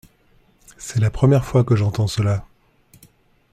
C’est 0.79 0.99
la 0.99 1.11
première 1.11 1.45
fois 1.45 1.63
que 1.63 1.75
j’entends 1.75 2.07
cela. 2.07 2.43